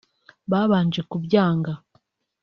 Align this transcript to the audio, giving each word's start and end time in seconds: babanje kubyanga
babanje 0.51 1.01
kubyanga 1.09 1.73